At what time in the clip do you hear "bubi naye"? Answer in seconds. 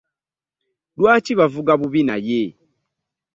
1.79-2.41